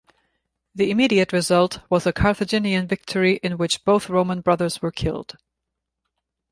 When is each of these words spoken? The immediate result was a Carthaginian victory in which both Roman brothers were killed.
The 0.73 0.89
immediate 0.89 1.31
result 1.31 1.81
was 1.87 2.07
a 2.07 2.11
Carthaginian 2.11 2.87
victory 2.87 3.39
in 3.43 3.59
which 3.59 3.85
both 3.85 4.09
Roman 4.09 4.41
brothers 4.41 4.81
were 4.81 4.89
killed. 4.91 5.37